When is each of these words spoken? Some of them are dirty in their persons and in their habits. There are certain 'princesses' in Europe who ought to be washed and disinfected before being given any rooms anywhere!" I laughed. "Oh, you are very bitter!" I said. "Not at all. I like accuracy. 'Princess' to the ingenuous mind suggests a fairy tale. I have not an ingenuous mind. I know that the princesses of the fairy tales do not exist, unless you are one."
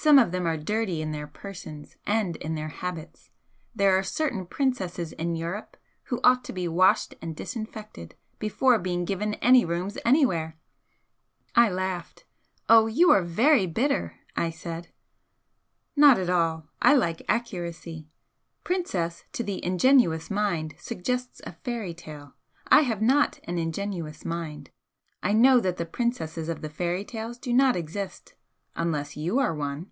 Some 0.00 0.20
of 0.20 0.30
them 0.30 0.46
are 0.46 0.56
dirty 0.56 1.02
in 1.02 1.10
their 1.10 1.26
persons 1.26 1.96
and 2.06 2.36
in 2.36 2.54
their 2.54 2.68
habits. 2.68 3.30
There 3.74 3.98
are 3.98 4.04
certain 4.04 4.46
'princesses' 4.46 5.10
in 5.10 5.34
Europe 5.34 5.76
who 6.04 6.20
ought 6.22 6.44
to 6.44 6.52
be 6.52 6.68
washed 6.68 7.16
and 7.20 7.34
disinfected 7.34 8.14
before 8.38 8.78
being 8.78 9.04
given 9.04 9.34
any 9.34 9.64
rooms 9.64 9.98
anywhere!" 10.04 10.56
I 11.56 11.68
laughed. 11.70 12.24
"Oh, 12.68 12.86
you 12.86 13.10
are 13.10 13.24
very 13.24 13.66
bitter!" 13.66 14.20
I 14.36 14.50
said. 14.50 14.88
"Not 15.96 16.16
at 16.16 16.30
all. 16.30 16.68
I 16.80 16.94
like 16.94 17.22
accuracy. 17.28 18.08
'Princess' 18.62 19.24
to 19.32 19.42
the 19.42 19.62
ingenuous 19.64 20.30
mind 20.30 20.76
suggests 20.78 21.40
a 21.44 21.52
fairy 21.64 21.92
tale. 21.92 22.34
I 22.68 22.82
have 22.82 23.02
not 23.02 23.40
an 23.44 23.58
ingenuous 23.58 24.24
mind. 24.24 24.70
I 25.24 25.32
know 25.32 25.58
that 25.58 25.76
the 25.76 25.84
princesses 25.84 26.48
of 26.48 26.62
the 26.62 26.70
fairy 26.70 27.04
tales 27.04 27.36
do 27.36 27.52
not 27.52 27.74
exist, 27.74 28.34
unless 28.76 29.16
you 29.16 29.40
are 29.40 29.52
one." 29.52 29.90